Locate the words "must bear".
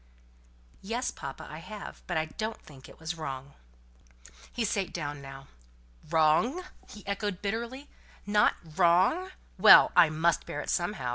10.09-10.59